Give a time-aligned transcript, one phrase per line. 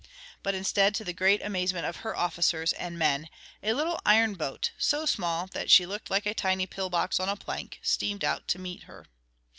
[0.41, 3.29] But instead, to the great amazement of her officers and men
[3.61, 7.29] a little iron boat, so small that she looked like a tiny pill box on
[7.29, 9.05] a plank, steamed out to meet her.